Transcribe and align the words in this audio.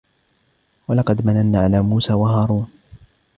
ولقد 0.87 1.25
مننا 1.25 1.59
على 1.61 1.81
موسى 1.81 2.13
وهارون 2.13 2.67